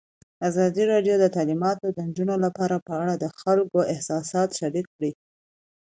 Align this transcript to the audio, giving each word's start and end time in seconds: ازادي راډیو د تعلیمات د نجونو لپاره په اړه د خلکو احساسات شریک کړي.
ازادي 0.47 0.83
راډیو 0.91 1.15
د 1.19 1.25
تعلیمات 1.35 1.77
د 1.95 1.99
نجونو 2.07 2.35
لپاره 2.45 2.75
په 2.87 2.93
اړه 3.01 3.13
د 3.17 3.25
خلکو 3.39 3.77
احساسات 3.93 4.49
شریک 4.59 4.87
کړي. 4.95 5.11